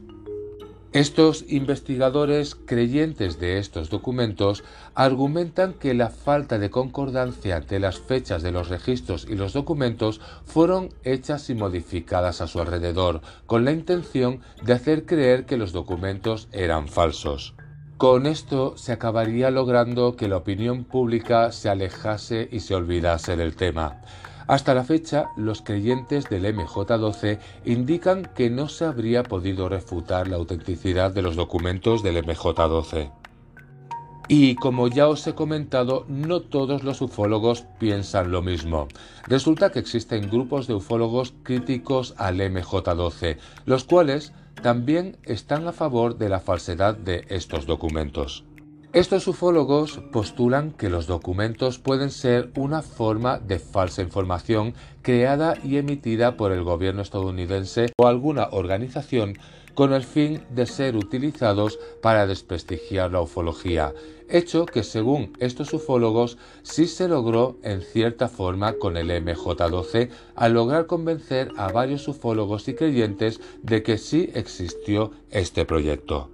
[0.94, 4.64] Estos investigadores creyentes de estos documentos
[4.94, 10.22] argumentan que la falta de concordancia de las fechas de los registros y los documentos
[10.46, 15.72] fueron hechas y modificadas a su alrededor, con la intención de hacer creer que los
[15.72, 17.56] documentos eran falsos.
[17.98, 23.56] Con esto se acabaría logrando que la opinión pública se alejase y se olvidase del
[23.56, 24.02] tema.
[24.48, 30.36] Hasta la fecha, los creyentes del MJ12 indican que no se habría podido refutar la
[30.36, 33.12] autenticidad de los documentos del MJ12.
[34.28, 38.88] Y como ya os he comentado, no todos los ufólogos piensan lo mismo.
[39.28, 46.18] Resulta que existen grupos de ufólogos críticos al MJ12, los cuales también están a favor
[46.18, 48.46] de la falsedad de estos documentos.
[48.94, 55.78] Estos ufólogos postulan que los documentos pueden ser una forma de falsa información creada y
[55.78, 59.40] emitida por el gobierno estadounidense o alguna organización
[59.74, 63.96] con el fin de ser utilizados para desprestigiar la ufología,
[64.30, 70.54] hecho que según estos ufólogos sí se logró en cierta forma con el MJ12 al
[70.54, 76.30] lograr convencer a varios ufólogos y creyentes de que sí existió este proyecto.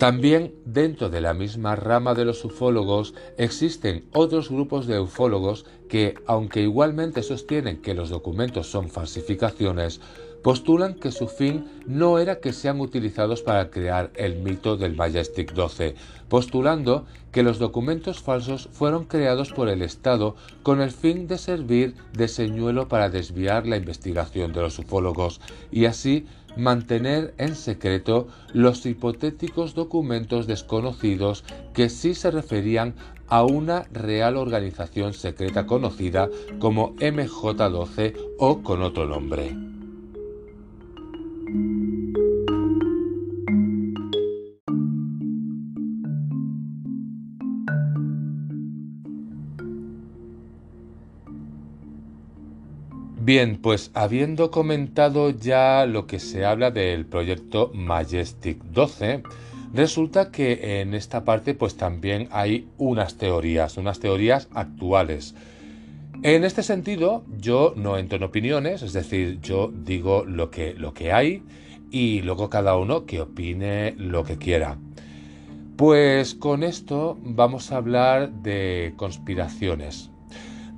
[0.00, 6.14] También dentro de la misma rama de los ufólogos existen otros grupos de ufólogos que,
[6.26, 10.00] aunque igualmente sostienen que los documentos son falsificaciones,
[10.42, 15.52] postulan que su fin no era que sean utilizados para crear el mito del Majestic
[15.52, 15.94] 12,
[16.30, 21.94] postulando que los documentos falsos fueron creados por el Estado con el fin de servir
[22.14, 26.26] de señuelo para desviar la investigación de los ufólogos y así
[26.56, 31.44] mantener en secreto los hipotéticos documentos desconocidos
[31.74, 32.94] que sí se referían
[33.28, 36.28] a una real organización secreta conocida
[36.58, 39.56] como MJ12 o con otro nombre.
[53.22, 59.22] Bien, pues habiendo comentado ya lo que se habla del proyecto Majestic 12,
[59.74, 65.34] resulta que en esta parte pues también hay unas teorías, unas teorías actuales.
[66.22, 70.94] En este sentido, yo no entro en opiniones, es decir, yo digo lo que, lo
[70.94, 71.42] que hay
[71.90, 74.78] y luego cada uno que opine lo que quiera.
[75.76, 80.10] Pues con esto vamos a hablar de conspiraciones.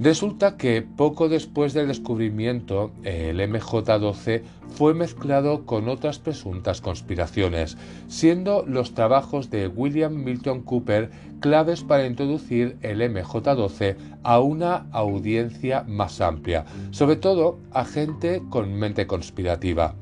[0.02, 7.78] Resulta que poco después del descubrimiento, el MJ12 fue mezclado con otras presuntas conspiraciones,
[8.08, 13.94] siendo los trabajos de William Milton Cooper claves para introducir el MJ12
[14.24, 19.94] a una audiencia más amplia, sobre todo a gente con mente conspirativa.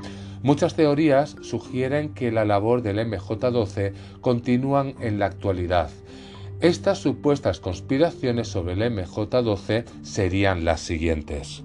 [0.43, 3.93] Muchas teorías sugieren que la labor del MJ12
[4.23, 5.91] continúan en la actualidad
[6.61, 11.65] estas supuestas conspiraciones sobre el MJ12 serían las siguientes.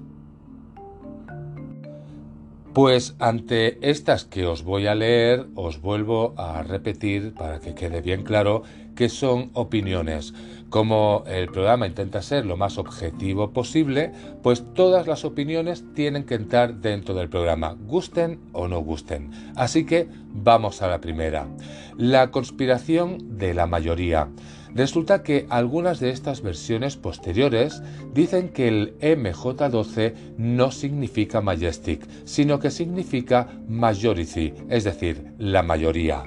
[2.74, 8.02] Pues ante estas que os voy a leer, os vuelvo a repetir para que quede
[8.02, 8.64] bien claro
[8.96, 10.34] que son opiniones.
[10.70, 14.12] Como el programa intenta ser lo más objetivo posible,
[14.43, 19.32] pues todas las opiniones tienen que entrar dentro del programa, gusten o no gusten.
[19.56, 21.48] Así que vamos a la primera.
[21.98, 24.28] La conspiración de la mayoría.
[24.76, 27.82] Resulta que algunas de estas versiones posteriores
[28.13, 36.23] dicen que el MJ12 no significa Majestic, sino que significa Majority, es decir, la mayoría.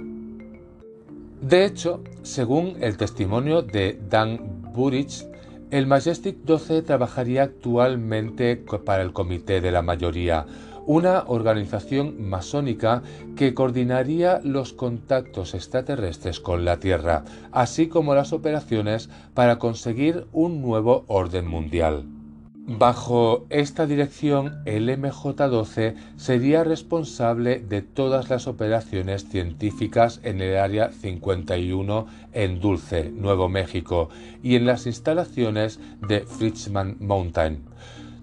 [1.42, 5.26] De hecho, según el testimonio de Dan Burich,
[5.70, 10.46] el Majestic 12 trabajaría actualmente para el Comité de la Mayoría,
[10.89, 13.03] una organización masónica
[13.36, 20.62] que coordinaría los contactos extraterrestres con la Tierra, así como las operaciones para conseguir un
[20.62, 22.07] nuevo orden mundial.
[22.55, 30.91] Bajo esta dirección, el MJ-12 sería responsable de todas las operaciones científicas en el Área
[30.91, 34.09] 51 en Dulce, Nuevo México,
[34.43, 37.64] y en las instalaciones de Fritzman Mountain.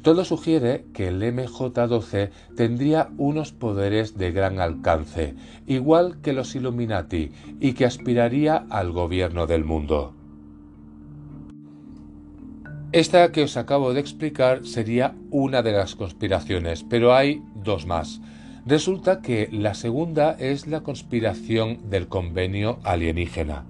[0.06, 5.34] Todo sugiere que el MJ-12 tendría unos poderes de gran alcance,
[5.66, 10.14] igual que los Illuminati, y que aspiraría al gobierno del mundo.
[12.91, 18.22] Esta que os acabo de explicar sería una de las conspiraciones, pero hay dos más.
[18.64, 23.66] Resulta que la segunda es la conspiración del convenio alienígena.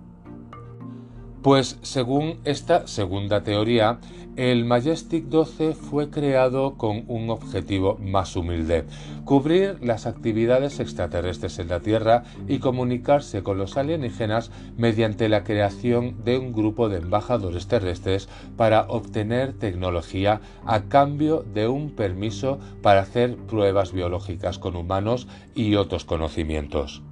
[1.45, 3.99] Pues según esta segunda teoría,
[4.35, 8.85] el Majestic 12 fue creado con un objetivo más humilde,
[9.25, 16.23] cubrir las actividades extraterrestres en la Tierra y comunicarse con los alienígenas mediante la creación
[16.23, 18.27] de un grupo de embajadores terrestres
[18.57, 25.75] para obtener tecnología a cambio de un permiso para hacer pruebas biológicas con humanos y
[25.75, 27.03] otros conocimientos.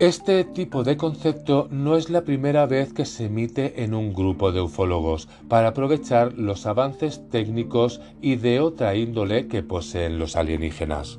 [0.00, 4.52] Este tipo de concepto no es la primera vez que se emite en un grupo
[4.52, 11.18] de ufólogos para aprovechar los avances técnicos y de otra índole que poseen los alienígenas.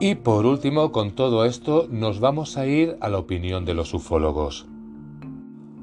[0.00, 3.94] Y por último, con todo esto, nos vamos a ir a la opinión de los
[3.94, 4.66] ufólogos.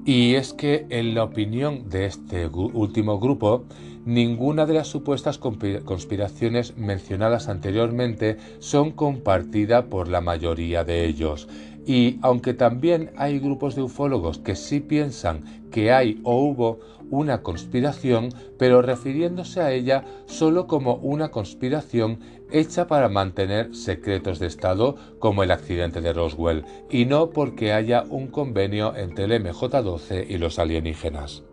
[0.10, 3.66] Y es que en la opinión de este último grupo,
[4.05, 11.47] ninguna de las supuestas conspiraciones mencionadas anteriormente son compartida por la mayoría de ellos.
[11.86, 17.41] Y aunque también hay grupos de ufólogos que sí piensan que hay o hubo una
[17.41, 22.19] conspiración, pero refiriéndose a ella solo como una conspiración
[22.51, 28.03] hecha para mantener secretos de Estado como el accidente de Roswell, y no porque haya
[28.09, 31.43] un convenio entre el MJ-12 y los alienígenas.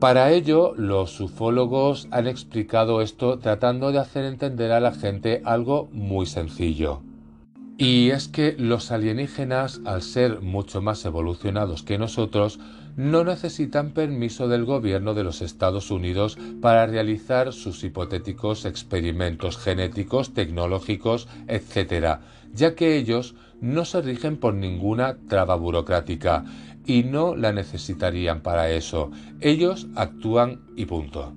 [0.00, 5.88] Para ello, los ufólogos han explicado esto tratando de hacer entender a la gente algo
[5.92, 7.00] muy sencillo.
[7.76, 12.60] Y es que los alienígenas, al ser mucho más evolucionados que nosotros,
[12.96, 20.32] no necesitan permiso del gobierno de los Estados Unidos para realizar sus hipotéticos experimentos genéticos,
[20.34, 22.20] tecnológicos, etc.,
[22.52, 26.44] ya que ellos no se rigen por ninguna traba burocrática
[26.86, 29.10] y no la necesitarían para eso.
[29.40, 31.34] Ellos actúan y punto.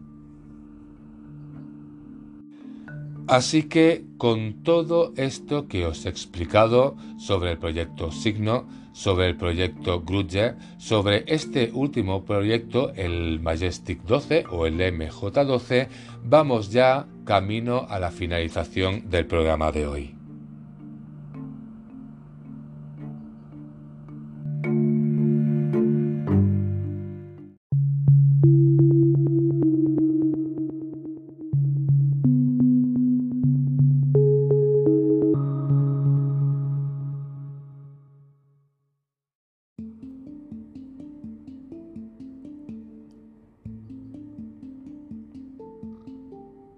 [3.27, 9.35] Así que con todo esto que os he explicado sobre el proyecto Signo, sobre el
[9.35, 15.87] proyecto Grudge, sobre este último proyecto, el Majestic 12 o el MJ12,
[16.23, 20.16] vamos ya camino a la finalización del programa de hoy.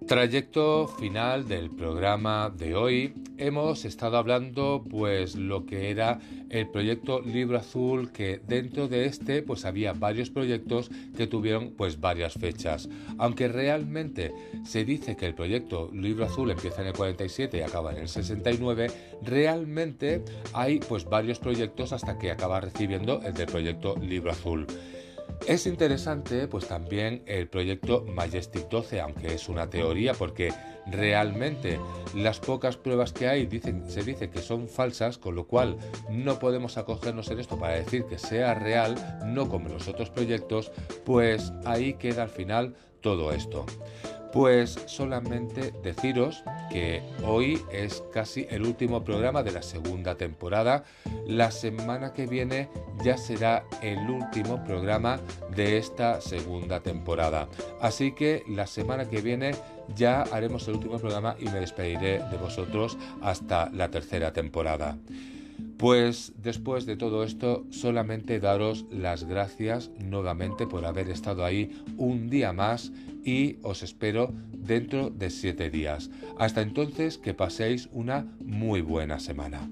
[0.10, 3.14] Trayecto final del programa de hoy.
[3.38, 9.43] Hemos estado hablando pues lo que era el proyecto Libro Azul que dentro de este
[9.43, 12.89] pues había varios proyectos que tuvieron pues varias fechas.
[13.20, 14.32] Aunque realmente
[14.66, 18.07] se dice que el proyecto Libro Azul empieza en el 47 y acaba en el
[18.07, 18.88] 69,
[19.22, 24.66] realmente hay pues varios proyectos hasta que acaba recibiendo el del proyecto Libro Azul.
[25.48, 30.54] Es interesante pues también el proyecto Majestic 12, aunque es una teoría porque
[30.86, 31.80] realmente
[32.16, 35.78] las pocas pruebas que hay dicen, se dice que son falsas, con lo cual
[36.10, 40.72] no podemos acogernos en esto para decir que sea real, no como los otros proyectos,
[41.06, 43.66] pues ahí queda al final todo esto.
[44.32, 50.84] Pues solamente deciros que hoy es casi el último programa de la segunda temporada.
[51.26, 52.70] La semana que viene
[53.04, 55.20] ya será el último programa
[55.56, 57.50] de esta segunda temporada.
[57.82, 59.56] Así que la semana que viene
[59.96, 64.98] ya haremos el último programa y me despediré de vosotros hasta la tercera temporada.
[65.80, 72.30] Pues después de todo esto, solamente daros las gracias nuevamente por haber estado ahí un
[72.30, 72.92] día más
[73.24, 76.10] y os espero dentro de siete días.
[76.38, 79.70] Hasta entonces, que paséis una muy buena semana.